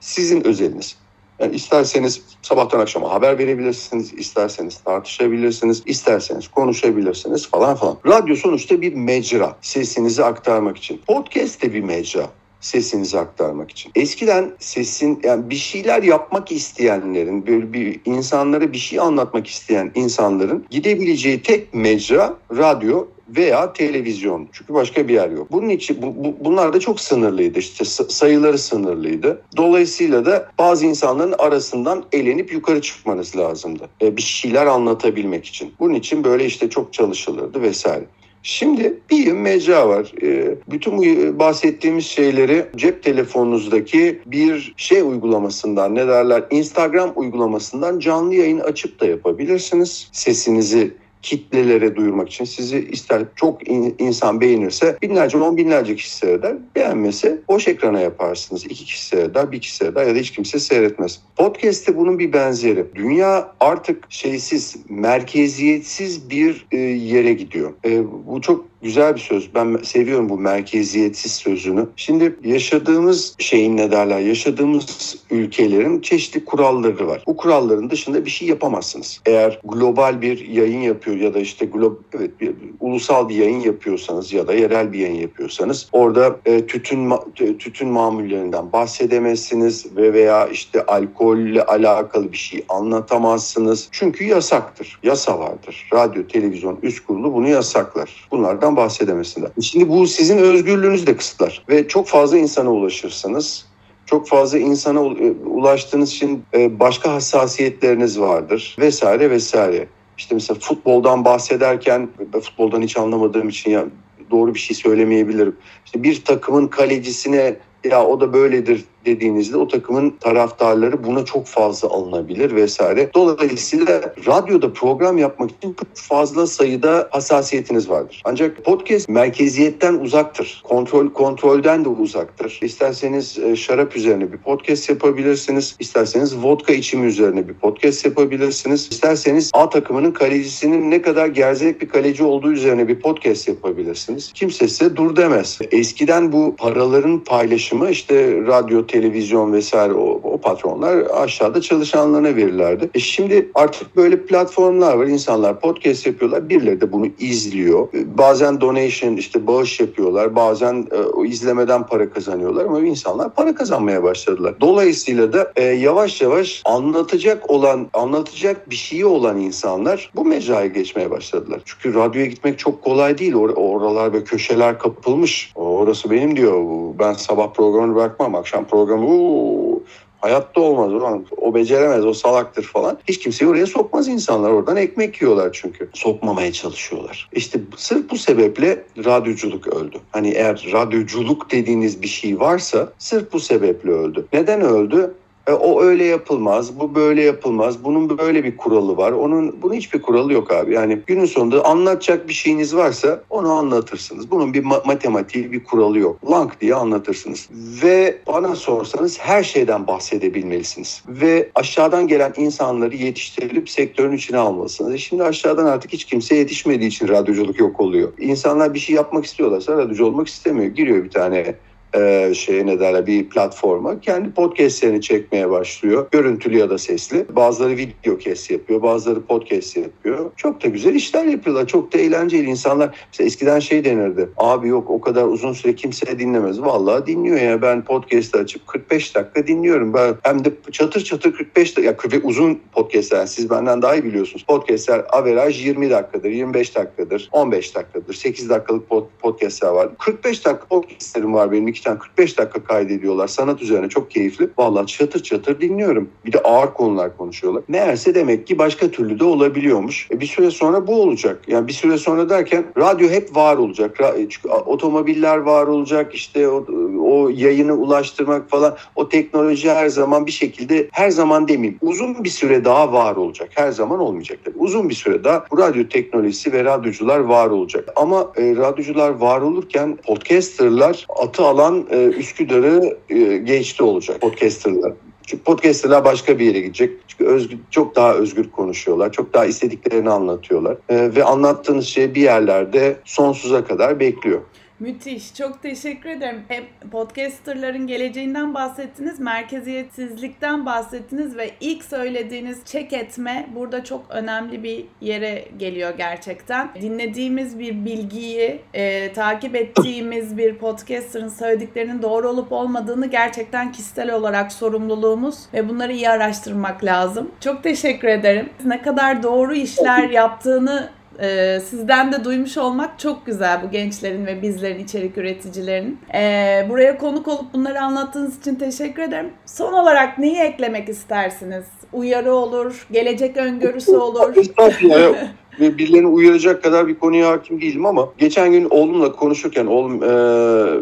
sizin 0.00 0.46
özeliniz. 0.46 1.01
Yani 1.42 1.56
isterseniz 1.56 2.22
sabahtan 2.42 2.80
akşama 2.80 3.10
haber 3.10 3.38
verebilirsiniz, 3.38 4.12
isterseniz 4.12 4.78
tartışabilirsiniz, 4.78 5.82
isterseniz 5.86 6.48
konuşabilirsiniz 6.48 7.48
falan 7.48 7.76
falan. 7.76 7.98
Radyo 8.06 8.36
sonuçta 8.36 8.80
bir 8.80 8.94
mecra 8.94 9.56
sesinizi 9.60 10.24
aktarmak 10.24 10.76
için. 10.76 11.00
Podcast 11.06 11.62
de 11.62 11.74
bir 11.74 11.80
mecra 11.80 12.30
sesinizi 12.60 13.18
aktarmak 13.18 13.70
için. 13.70 13.92
Eskiden 13.94 14.52
sesin 14.58 15.20
yani 15.22 15.50
bir 15.50 15.56
şeyler 15.56 16.02
yapmak 16.02 16.52
isteyenlerin 16.52 17.46
böyle 17.46 17.72
bir 17.72 18.00
insanlara 18.04 18.72
bir 18.72 18.78
şey 18.78 19.00
anlatmak 19.00 19.46
isteyen 19.46 19.92
insanların 19.94 20.66
gidebileceği 20.70 21.42
tek 21.42 21.74
mecra 21.74 22.34
radyo 22.56 23.06
veya 23.36 23.72
televizyon. 23.72 24.48
Çünkü 24.52 24.74
başka 24.74 25.08
bir 25.08 25.14
yer 25.14 25.30
yok. 25.30 25.52
Bunun 25.52 25.68
için 25.68 26.02
bu, 26.02 26.24
bu, 26.24 26.36
bunlar 26.44 26.72
da 26.72 26.80
çok 26.80 27.00
sınırlıydı. 27.00 27.58
İşte 27.58 27.84
sayıları 28.08 28.58
sınırlıydı. 28.58 29.42
Dolayısıyla 29.56 30.26
da 30.26 30.48
bazı 30.58 30.86
insanların 30.86 31.34
arasından 31.38 32.04
elenip 32.12 32.52
yukarı 32.52 32.80
çıkmanız 32.80 33.36
lazımdı. 33.36 33.88
E, 34.02 34.16
bir 34.16 34.22
şeyler 34.22 34.66
anlatabilmek 34.66 35.44
için. 35.44 35.74
Bunun 35.80 35.94
için 35.94 36.24
böyle 36.24 36.44
işte 36.44 36.70
çok 36.70 36.92
çalışılırdı 36.92 37.62
vesaire. 37.62 38.04
Şimdi 38.42 39.00
bir 39.10 39.32
mecra 39.32 39.88
var. 39.88 40.12
Ee, 40.22 40.54
bütün 40.70 40.98
bu 40.98 41.38
bahsettiğimiz 41.38 42.06
şeyleri 42.06 42.66
cep 42.76 43.02
telefonunuzdaki 43.02 44.20
bir 44.26 44.74
şey 44.76 45.00
uygulamasından 45.00 45.94
ne 45.94 46.08
derler 46.08 46.44
Instagram 46.50 47.12
uygulamasından 47.16 47.98
canlı 47.98 48.34
yayın 48.34 48.60
açıp 48.60 49.00
da 49.00 49.06
yapabilirsiniz. 49.06 50.08
Sesinizi 50.12 50.94
kitlelere 51.22 51.96
duyurmak 51.96 52.28
için 52.28 52.44
sizi 52.44 52.88
ister 52.92 53.22
çok 53.36 53.68
insan 54.00 54.40
beğenirse 54.40 54.96
binlerce 55.02 55.38
on 55.38 55.56
binlerce 55.56 55.96
kişi 55.96 56.16
seyreder. 56.16 56.56
Beğenmese 56.76 57.38
boş 57.48 57.68
ekrana 57.68 58.00
yaparsınız. 58.00 58.64
İki 58.64 58.84
kişi 58.84 59.06
seyreder, 59.06 59.52
bir 59.52 59.60
kişi 59.60 59.76
seyreder 59.76 60.06
ya 60.06 60.14
da 60.14 60.18
hiç 60.18 60.30
kimse 60.30 60.58
seyretmez. 60.58 61.20
Podcast'te 61.36 61.96
bunun 61.96 62.18
bir 62.18 62.32
benzeri. 62.32 62.84
Dünya 62.94 63.52
artık 63.60 64.04
şeysiz, 64.08 64.76
merkeziyetsiz 64.88 66.30
bir 66.30 66.66
e, 66.72 66.78
yere 66.78 67.32
gidiyor. 67.32 67.72
E, 67.84 68.04
bu 68.26 68.40
çok 68.40 68.71
güzel 68.82 69.14
bir 69.14 69.20
söz. 69.20 69.54
Ben 69.54 69.78
seviyorum 69.82 70.28
bu 70.28 70.38
merkeziyetsiz 70.38 71.32
sözünü. 71.32 71.86
Şimdi 71.96 72.36
yaşadığımız 72.44 73.34
şeyin 73.38 73.76
ne 73.76 73.90
derler? 73.90 74.18
Yaşadığımız 74.18 75.16
ülkelerin 75.30 76.00
çeşitli 76.00 76.44
kuralları 76.44 77.06
var. 77.06 77.22
Bu 77.26 77.36
kuralların 77.36 77.90
dışında 77.90 78.24
bir 78.24 78.30
şey 78.30 78.48
yapamazsınız. 78.48 79.20
Eğer 79.26 79.60
global 79.64 80.20
bir 80.20 80.48
yayın 80.48 80.80
yapıyor 80.80 81.16
ya 81.16 81.34
da 81.34 81.38
işte 81.38 81.66
glob 81.66 81.96
evet 82.16 82.40
bir, 82.40 82.54
ulusal 82.80 83.28
bir 83.28 83.34
yayın 83.34 83.60
yapıyorsanız 83.60 84.32
ya 84.32 84.46
da 84.46 84.54
yerel 84.54 84.92
bir 84.92 84.98
yayın 84.98 85.20
yapıyorsanız 85.20 85.88
orada 85.92 86.36
e, 86.46 86.66
tütün 86.66 87.12
tütün 87.58 87.88
mamullerinden 87.88 88.72
bahsedemezsiniz 88.72 89.96
ve 89.96 90.12
veya 90.12 90.46
işte 90.46 90.86
alkolle 90.86 91.64
alakalı 91.64 92.32
bir 92.32 92.36
şey 92.36 92.64
anlatamazsınız. 92.68 93.88
Çünkü 93.90 94.24
yasaktır. 94.24 94.98
Yasa 95.02 95.38
vardır. 95.38 95.88
Radyo, 95.94 96.26
televizyon 96.26 96.78
üst 96.82 97.06
kurulu 97.06 97.34
bunu 97.34 97.48
yasaklar. 97.48 98.28
Bunlardan 98.30 98.71
bundan 98.72 98.84
bahsedemezsinler. 98.84 99.50
Şimdi 99.60 99.88
bu 99.88 100.06
sizin 100.06 100.38
özgürlüğünüzü 100.38 101.06
de 101.06 101.16
kısıtlar 101.16 101.64
ve 101.68 101.88
çok 101.88 102.08
fazla 102.08 102.38
insana 102.38 102.70
ulaşırsınız. 102.70 103.66
Çok 104.06 104.28
fazla 104.28 104.58
insana 104.58 105.00
e, 105.00 105.30
ulaştığınız 105.46 106.12
için 106.12 106.44
e, 106.54 106.80
başka 106.80 107.12
hassasiyetleriniz 107.12 108.20
vardır 108.20 108.76
vesaire 108.78 109.30
vesaire. 109.30 109.86
İşte 110.18 110.34
mesela 110.34 110.60
futboldan 110.60 111.24
bahsederken 111.24 112.08
futboldan 112.32 112.82
hiç 112.82 112.96
anlamadığım 112.96 113.48
için 113.48 113.70
ya 113.70 113.84
doğru 114.30 114.54
bir 114.54 114.58
şey 114.58 114.76
söylemeyebilirim. 114.76 115.56
İşte 115.84 116.02
bir 116.02 116.24
takımın 116.24 116.66
kalecisine 116.66 117.56
ya 117.84 118.06
o 118.06 118.20
da 118.20 118.32
böyledir 118.32 118.84
dediğinizde 119.04 119.56
o 119.56 119.68
takımın 119.68 120.10
taraftarları 120.10 121.04
buna 121.04 121.24
çok 121.24 121.46
fazla 121.46 121.88
alınabilir 121.88 122.54
vesaire. 122.54 123.10
Dolayısıyla 123.14 124.14
radyoda 124.26 124.72
program 124.72 125.18
yapmak 125.18 125.50
için 125.50 125.72
çok 125.72 125.88
fazla 125.94 126.46
sayıda 126.46 127.08
hassasiyetiniz 127.10 127.90
vardır. 127.90 128.22
Ancak 128.24 128.64
podcast 128.64 129.08
merkeziyetten 129.08 129.94
uzaktır. 129.94 130.62
Kontrol 130.64 131.08
kontrolden 131.12 131.84
de 131.84 131.88
uzaktır. 131.88 132.58
İsterseniz 132.62 133.38
e, 133.38 133.56
şarap 133.56 133.96
üzerine 133.96 134.32
bir 134.32 134.38
podcast 134.38 134.88
yapabilirsiniz. 134.88 135.76
İsterseniz 135.80 136.36
vodka 136.36 136.72
içimi 136.72 137.06
üzerine 137.06 137.48
bir 137.48 137.54
podcast 137.54 138.04
yapabilirsiniz. 138.04 138.88
İsterseniz 138.90 139.50
A 139.54 139.70
takımının 139.70 140.10
kalecisinin 140.10 140.90
ne 140.90 141.02
kadar 141.02 141.26
gerzek 141.26 141.80
bir 141.82 141.88
kaleci 141.88 142.24
olduğu 142.24 142.52
üzerine 142.52 142.88
bir 142.88 143.00
podcast 143.00 143.48
yapabilirsiniz. 143.48 144.32
Kimse 144.34 144.68
size 144.68 144.96
dur 144.96 145.16
demez. 145.16 145.58
Eskiden 145.72 146.32
bu 146.32 146.56
paraların 146.58 147.18
paylaşımı 147.24 147.90
işte 147.90 148.36
radyo, 148.46 148.86
televizyon 148.92 149.52
vesaire 149.52 149.92
o, 149.92 150.20
o 150.22 150.38
patronlar 150.38 151.06
aşağıda 151.14 151.60
çalışanlarına 151.60 152.36
verirlerdi. 152.36 152.90
E 152.94 152.98
şimdi 152.98 153.50
artık 153.54 153.96
böyle 153.96 154.26
platformlar 154.26 154.94
var. 154.94 155.06
İnsanlar 155.06 155.60
podcast 155.60 156.06
yapıyorlar. 156.06 156.48
Birileri 156.48 156.80
de 156.80 156.92
bunu 156.92 157.06
izliyor. 157.18 157.88
E, 157.94 158.18
bazen 158.18 158.60
donation 158.60 159.16
işte 159.16 159.46
bağış 159.46 159.80
yapıyorlar. 159.80 160.36
Bazen 160.36 160.86
e, 160.92 161.28
izlemeden 161.28 161.86
para 161.86 162.10
kazanıyorlar 162.10 162.64
ama 162.64 162.80
insanlar 162.80 163.34
para 163.34 163.54
kazanmaya 163.54 164.02
başladılar. 164.02 164.54
Dolayısıyla 164.60 165.32
da 165.32 165.52
e, 165.56 165.62
yavaş 165.62 166.22
yavaş 166.22 166.62
anlatacak 166.64 167.50
olan, 167.50 167.86
anlatacak 167.92 168.70
bir 168.70 168.76
şeyi 168.76 169.06
olan 169.06 169.40
insanlar 169.40 170.10
bu 170.16 170.24
mecraya 170.24 170.66
geçmeye 170.66 171.10
başladılar. 171.10 171.60
Çünkü 171.64 171.98
radyoya 171.98 172.26
gitmek 172.26 172.58
çok 172.58 172.82
kolay 172.82 173.18
değil. 173.18 173.34
Or 173.34 173.50
oralar 173.56 174.12
ve 174.12 174.24
köşeler 174.24 174.78
kapılmış. 174.78 175.52
Orası 175.54 176.10
benim 176.10 176.36
diyor. 176.36 176.62
Ben 176.98 177.12
sabah 177.12 177.52
programını 177.52 177.94
bırakmam. 177.94 178.34
Akşam 178.34 178.64
programı 178.64 178.81
programı 178.82 179.06
Uuu, 179.06 179.82
hayatta 180.20 180.60
olmaz 180.60 180.92
ulan 180.92 181.26
o 181.36 181.54
beceremez 181.54 182.04
o 182.06 182.12
salaktır 182.12 182.62
falan. 182.62 182.98
Hiç 183.08 183.18
kimseyi 183.18 183.50
oraya 183.50 183.66
sokmaz 183.66 184.08
insanlar 184.08 184.50
oradan 184.50 184.76
ekmek 184.76 185.22
yiyorlar 185.22 185.50
çünkü. 185.52 185.90
Sokmamaya 185.92 186.52
çalışıyorlar. 186.52 187.28
İşte 187.32 187.60
sırf 187.76 188.10
bu 188.10 188.16
sebeple 188.16 188.84
radyoculuk 189.04 189.68
öldü. 189.68 189.98
Hani 190.12 190.28
eğer 190.28 190.68
radyoculuk 190.72 191.50
dediğiniz 191.50 192.02
bir 192.02 192.08
şey 192.08 192.40
varsa 192.40 192.92
sırf 192.98 193.32
bu 193.32 193.40
sebeple 193.40 193.90
öldü. 193.90 194.26
Neden 194.32 194.60
öldü? 194.60 195.14
E, 195.46 195.52
o 195.52 195.82
öyle 195.82 196.04
yapılmaz, 196.04 196.80
bu 196.80 196.94
böyle 196.94 197.22
yapılmaz. 197.22 197.84
Bunun 197.84 198.18
böyle 198.18 198.44
bir 198.44 198.56
kuralı 198.56 198.96
var. 198.96 199.12
Onun 199.12 199.62
bunun 199.62 199.74
hiçbir 199.74 200.02
kuralı 200.02 200.32
yok 200.32 200.52
abi. 200.52 200.74
Yani 200.74 200.98
günün 201.06 201.24
sonunda 201.24 201.64
anlatacak 201.64 202.28
bir 202.28 202.32
şeyiniz 202.32 202.76
varsa 202.76 203.22
onu 203.30 203.52
anlatırsınız. 203.52 204.30
Bunun 204.30 204.54
bir 204.54 204.62
ma- 204.64 204.86
matematiği, 204.86 205.52
bir 205.52 205.64
kuralı 205.64 205.98
yok. 205.98 206.30
Lank 206.30 206.60
diye 206.60 206.74
anlatırsınız. 206.74 207.48
Ve 207.82 208.18
bana 208.26 208.56
sorsanız 208.56 209.18
her 209.20 209.42
şeyden 209.42 209.86
bahsedebilmelisiniz. 209.86 211.02
Ve 211.08 211.50
aşağıdan 211.54 212.08
gelen 212.08 212.32
insanları 212.36 212.96
yetiştirilip 212.96 213.70
sektörün 213.70 214.16
içine 214.16 214.38
almalısınız. 214.38 214.94
E 214.94 214.98
şimdi 214.98 215.22
aşağıdan 215.22 215.64
artık 215.64 215.92
hiç 215.92 216.04
kimse 216.04 216.34
yetişmediği 216.34 216.88
için 216.88 217.08
radyoculuk 217.08 217.60
yok 217.60 217.80
oluyor. 217.80 218.12
İnsanlar 218.18 218.74
bir 218.74 218.78
şey 218.78 218.96
yapmak 218.96 219.24
istiyorlarsa 219.24 219.76
radyocu 219.76 220.04
olmak 220.06 220.28
istemiyor. 220.28 220.72
Giriyor 220.72 221.04
bir 221.04 221.10
tane 221.10 221.54
e, 221.96 222.32
şeye 222.34 222.66
ne 222.66 222.80
derler 222.80 223.06
bir 223.06 223.28
platforma 223.28 224.00
kendi 224.00 224.32
podcastlerini 224.32 225.00
çekmeye 225.00 225.50
başlıyor. 225.50 226.06
Görüntülü 226.10 226.58
ya 226.58 226.70
da 226.70 226.78
sesli. 226.78 227.26
Bazıları 227.36 227.76
video 227.76 228.18
kes 228.18 228.50
yapıyor, 228.50 228.82
bazıları 228.82 229.22
podcast 229.22 229.76
yapıyor. 229.76 230.30
Çok 230.36 230.64
da 230.64 230.68
güzel 230.68 230.94
işler 230.94 231.24
yapıyorlar. 231.24 231.66
Çok 231.66 231.92
da 231.92 231.98
eğlenceli 231.98 232.50
insanlar. 232.50 232.96
Mesela 233.12 233.26
eskiden 233.26 233.58
şey 233.58 233.84
denirdi. 233.84 234.28
Abi 234.36 234.68
yok 234.68 234.90
o 234.90 235.00
kadar 235.00 235.24
uzun 235.24 235.52
süre 235.52 235.74
kimse 235.74 236.18
dinlemez. 236.18 236.62
Vallahi 236.62 237.06
dinliyor 237.06 237.40
ya. 237.40 237.62
Ben 237.62 237.84
podcast'ı 237.84 238.38
açıp 238.38 238.66
45 238.66 239.14
dakika 239.14 239.46
dinliyorum. 239.46 239.94
Ben 239.94 240.14
hem 240.22 240.44
de 240.44 240.52
çatır 240.72 241.04
çatır 241.04 241.32
45 241.32 241.76
dakika 241.76 242.16
ya 242.16 242.22
uzun 242.22 242.60
podcast'ler 242.72 243.22
yani 243.22 243.28
siz 243.28 243.50
benden 243.50 243.82
daha 243.82 243.94
iyi 243.94 244.04
biliyorsunuz. 244.04 244.44
Podcast'ler 244.48 245.04
averaj 245.08 245.66
20 245.66 245.90
dakikadır, 245.90 246.30
25 246.30 246.76
dakikadır, 246.76 247.28
15 247.32 247.74
dakikadır, 247.74 248.14
8 248.14 248.48
dakikalık 248.48 248.88
podcast'ler 249.20 249.68
var. 249.68 249.88
45 249.98 250.44
dakika 250.46 250.66
podcast'lerim 250.66 251.34
var 251.34 251.52
benim 251.52 251.68
iki 251.68 251.81
12'den 251.82 251.98
45 251.98 252.38
dakika 252.38 252.64
kaydediyorlar 252.64 253.28
sanat 253.28 253.62
üzerine 253.62 253.88
çok 253.88 254.10
keyifli. 254.10 254.48
Valla 254.58 254.86
çatır 254.86 255.22
çatır 255.22 255.60
dinliyorum. 255.60 256.08
Bir 256.26 256.32
de 256.32 256.38
ağır 256.38 256.74
konular 256.74 257.16
konuşuyorlar. 257.16 257.62
Meğerse 257.68 258.14
demek 258.14 258.46
ki 258.46 258.58
başka 258.58 258.90
türlü 258.90 259.20
de 259.20 259.24
olabiliyormuş. 259.24 260.08
E 260.10 260.20
bir 260.20 260.26
süre 260.26 260.50
sonra 260.50 260.86
bu 260.86 261.02
olacak. 261.02 261.42
Yani 261.46 261.68
bir 261.68 261.72
süre 261.72 261.98
sonra 261.98 262.28
derken 262.28 262.64
radyo 262.78 263.08
hep 263.08 263.36
var 263.36 263.56
olacak. 263.56 264.00
E, 264.00 264.28
çünkü 264.28 264.48
otomobiller 264.48 265.36
var 265.36 265.66
olacak. 265.66 266.14
İşte 266.14 266.48
o, 266.48 266.66
o 267.02 267.28
yayını 267.28 267.74
ulaştırmak 267.74 268.50
falan. 268.50 268.76
O 268.96 269.08
teknoloji 269.08 269.70
her 269.70 269.88
zaman 269.88 270.26
bir 270.26 270.32
şekilde 270.32 270.88
her 270.92 271.10
zaman 271.10 271.48
demeyeyim. 271.48 271.78
Uzun 271.82 272.24
bir 272.24 272.28
süre 272.28 272.64
daha 272.64 272.92
var 272.92 273.16
olacak. 273.16 273.48
Her 273.54 273.72
zaman 273.72 274.00
olmayacak. 274.00 274.38
Tabii. 274.44 274.58
Uzun 274.58 274.88
bir 274.88 274.94
süre 274.94 275.24
daha 275.24 275.44
bu 275.50 275.58
radyo 275.58 275.88
teknolojisi 275.88 276.52
ve 276.52 276.64
radyocular 276.64 277.18
var 277.18 277.50
olacak. 277.50 277.88
Ama 277.96 278.32
e, 278.36 278.56
radyocular 278.56 279.10
var 279.10 279.40
olurken 279.40 279.98
podcasterlar 280.06 281.06
atı 281.22 281.44
alan 281.44 281.71
an 281.72 281.86
e, 281.90 282.04
Üsküdar'ı 282.04 282.96
e, 283.10 283.36
geçti 283.36 283.82
olacak 283.82 284.20
podcasterlar. 284.20 284.92
Çünkü 285.26 285.44
podcasterlar 285.44 286.04
başka 286.04 286.38
bir 286.38 286.44
yere 286.44 286.60
gidecek. 286.60 286.90
Çünkü 287.08 287.24
özgür, 287.24 287.58
çok 287.70 287.96
daha 287.96 288.14
özgür 288.14 288.50
konuşuyorlar. 288.50 289.12
Çok 289.12 289.34
daha 289.34 289.46
istediklerini 289.46 290.10
anlatıyorlar. 290.10 290.76
Ee, 290.88 291.10
ve 291.16 291.24
anlattığınız 291.24 291.86
şey 291.86 292.14
bir 292.14 292.22
yerlerde 292.22 292.96
sonsuza 293.04 293.64
kadar 293.64 294.00
bekliyor. 294.00 294.40
Müthiş. 294.82 295.34
Çok 295.34 295.62
teşekkür 295.62 296.10
ederim. 296.10 296.42
Hem 296.48 296.64
podcasterların 296.90 297.86
geleceğinden 297.86 298.54
bahsettiniz, 298.54 299.20
merkeziyetsizlikten 299.20 300.66
bahsettiniz 300.66 301.36
ve 301.36 301.50
ilk 301.60 301.84
söylediğiniz 301.84 302.64
çek 302.64 302.92
etme 302.92 303.46
burada 303.54 303.84
çok 303.84 304.06
önemli 304.10 304.62
bir 304.62 304.84
yere 305.00 305.44
geliyor 305.58 305.94
gerçekten. 305.96 306.68
Dinlediğimiz 306.80 307.58
bir 307.58 307.84
bilgiyi, 307.84 308.60
e, 308.74 309.12
takip 309.12 309.56
ettiğimiz 309.56 310.36
bir 310.36 310.58
podcasterın 310.58 311.28
söylediklerinin 311.28 312.02
doğru 312.02 312.28
olup 312.28 312.52
olmadığını 312.52 313.06
gerçekten 313.06 313.72
kişisel 313.72 314.14
olarak 314.14 314.52
sorumluluğumuz 314.52 315.38
ve 315.54 315.68
bunları 315.68 315.92
iyi 315.92 316.08
araştırmak 316.08 316.84
lazım. 316.84 317.30
Çok 317.40 317.62
teşekkür 317.62 318.08
ederim. 318.08 318.50
Ne 318.64 318.82
kadar 318.82 319.22
doğru 319.22 319.54
işler 319.54 320.08
yaptığını 320.10 320.90
ee, 321.20 321.60
sizden 321.60 322.12
de 322.12 322.24
duymuş 322.24 322.58
olmak 322.58 322.98
çok 322.98 323.26
güzel 323.26 323.62
bu 323.62 323.70
gençlerin 323.70 324.26
ve 324.26 324.42
bizlerin 324.42 324.84
içerik 324.84 325.18
üreticilerinin. 325.18 326.00
Ee, 326.14 326.66
buraya 326.68 326.98
konuk 326.98 327.28
olup 327.28 327.54
bunları 327.54 327.80
anlattığınız 327.80 328.38
için 328.38 328.54
teşekkür 328.54 329.02
ederim. 329.02 329.32
Son 329.46 329.72
olarak 329.72 330.18
neyi 330.18 330.36
eklemek 330.36 330.88
istersiniz? 330.88 331.64
Uyarı 331.92 332.34
olur, 332.34 332.86
gelecek 332.90 333.36
öngörüsü 333.36 333.96
olur. 333.96 334.34
ve 335.60 335.78
birilerini 335.78 336.06
uyaracak 336.06 336.62
kadar 336.62 336.88
bir 336.88 336.98
konuya 336.98 337.30
hakim 337.30 337.60
değilim 337.60 337.86
ama 337.86 338.08
geçen 338.18 338.52
gün 338.52 338.66
oğlumla 338.70 339.12
konuşurken 339.12 339.66
oğlum 339.66 340.02
e, 340.02 340.08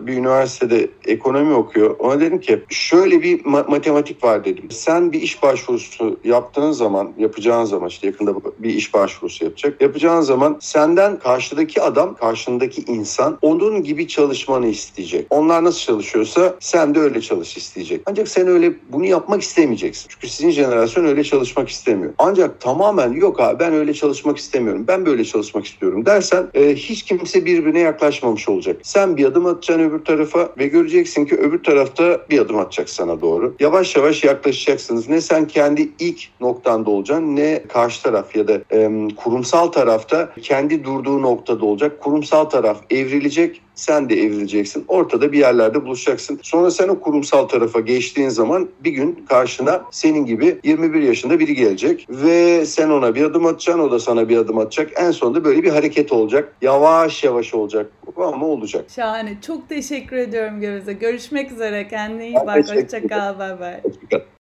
bir 0.07 0.17
üniversitede 0.17 0.89
ekonomi 1.07 1.55
okuyor. 1.55 1.97
Ona 1.99 2.21
dedim 2.21 2.41
ki 2.41 2.61
şöyle 2.69 3.23
bir 3.23 3.39
ma- 3.45 3.71
matematik 3.71 4.25
var 4.25 4.45
dedim. 4.45 4.71
Sen 4.71 5.12
bir 5.12 5.23
iş 5.23 5.43
başvurusu 5.43 6.21
yaptığın 6.25 6.73
zaman, 6.73 7.12
yapacağın 7.19 7.65
zaman 7.65 7.89
işte 7.89 8.07
yakında 8.07 8.35
bir 8.59 8.75
iş 8.75 8.95
başvurusu 8.95 9.45
yapacak. 9.45 9.81
Yapacağın 9.81 10.21
zaman 10.21 10.57
senden 10.61 11.19
karşıdaki 11.19 11.83
adam, 11.83 12.15
karşındaki 12.15 12.83
insan 12.83 13.39
onun 13.43 13.83
gibi 13.83 14.09
çalışmanı 14.09 14.67
isteyecek. 14.67 15.27
Onlar 15.31 15.65
nasıl 15.65 15.81
çalışıyorsa 15.81 16.55
sen 16.61 16.95
de 16.95 16.99
öyle 17.00 17.21
çalış 17.21 17.57
isteyecek. 17.57 18.03
Ancak 18.07 18.29
sen 18.29 18.47
öyle 18.49 18.73
bunu 18.93 19.07
yapmak 19.07 19.43
istemeyeceksin. 19.43 20.09
Çünkü 20.09 20.29
sizin 20.29 20.50
jenerasyon 20.50 21.05
öyle 21.05 21.25
çalışmak 21.25 21.69
istemiyor. 21.69 22.12
Ancak 22.19 22.61
tamamen 22.61 23.12
yok 23.12 23.41
abi 23.41 23.59
ben 23.59 23.73
öyle 23.73 23.95
çalışmak 23.95 24.37
istemiyorum. 24.39 24.60
Ben 24.88 25.07
böyle 25.07 25.25
çalışmak 25.25 25.64
istiyorum 25.64 26.07
dersen 26.07 26.47
e, 26.55 26.75
hiç 26.75 27.02
kimse 27.02 27.45
birbirine 27.45 27.81
yaklaşmamış 27.81 28.49
olacak. 28.49 28.76
Sen 28.83 29.17
bir 29.17 29.25
adım 29.25 29.47
atacaksın 29.47 29.85
öbür 29.85 30.05
tarafa 30.05 30.49
ve 30.59 30.67
göreceksin 30.67 31.26
ki 31.26 31.37
öbür 31.37 31.62
tarafta 31.62 32.21
bir 32.31 32.38
adım 32.38 32.59
atacak 32.59 32.88
sana 32.90 33.21
doğru. 33.21 33.55
Yavaş 33.61 33.97
yavaş 33.97 34.25
yaklaşacaksınız. 34.25 35.09
Ne 35.09 35.21
sen 35.21 35.47
kendi 35.47 35.88
ilk 35.99 36.21
noktanda 36.40 36.90
olacaksın 36.90 37.37
ne 37.37 37.62
karşı 37.69 38.02
taraf 38.02 38.37
ya 38.37 38.49
da 38.49 38.61
e, 38.73 39.09
kurumsal 39.17 39.67
tarafta 39.67 40.33
kendi 40.43 40.85
durduğu 40.85 41.23
noktada 41.23 41.64
olacak. 41.64 42.00
Kurumsal 42.00 42.45
taraf 42.45 42.79
evrilecek 42.90 43.62
sen 43.80 44.10
de 44.10 44.22
evrileceksin. 44.22 44.84
Ortada 44.88 45.32
bir 45.32 45.38
yerlerde 45.38 45.84
buluşacaksın. 45.84 46.40
Sonra 46.42 46.70
sen 46.70 46.88
o 46.88 47.00
kurumsal 47.00 47.49
tarafa 47.49 47.80
geçtiğin 47.80 48.28
zaman 48.28 48.68
bir 48.84 48.90
gün 48.90 49.25
karşına 49.28 49.82
senin 49.90 50.26
gibi 50.26 50.58
21 50.64 51.02
yaşında 51.02 51.38
biri 51.38 51.54
gelecek 51.54 52.06
ve 52.10 52.66
sen 52.66 52.90
ona 52.90 53.14
bir 53.14 53.25
adım 53.25 53.46
atacaksın, 53.46 53.82
o 53.82 53.90
da 53.90 53.99
sana 53.99 54.28
bir 54.28 54.37
adım 54.37 54.58
atacak. 54.58 54.90
En 54.96 55.10
sonunda 55.10 55.44
böyle 55.44 55.62
bir 55.62 55.70
hareket 55.70 56.12
olacak. 56.12 56.56
Yavaş 56.62 57.25
yavaş 57.25 57.54
olacak 57.54 57.87
ama 58.16 58.46
olacak. 58.46 58.84
Şahane. 58.96 59.38
Çok 59.46 59.68
teşekkür 59.68 60.16
ediyorum 60.16 60.60
Geveze. 60.60 60.92
Görüşmek 60.92 61.52
üzere. 61.52 61.88
Kendine 61.88 62.26
iyi 62.26 62.34
Ben 62.34 62.46
bak. 62.46 62.56
teşekkür 62.56 62.82
Hoşça 62.82 63.08
kal. 63.08 63.38
Bay 63.38 63.60
bay. 63.60 63.80
Hoşçakal. 63.82 64.39